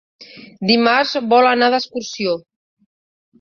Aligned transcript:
Dimarts 0.69 1.11
vol 1.33 1.49
anar 1.51 1.69
d'excursió. 1.75 2.35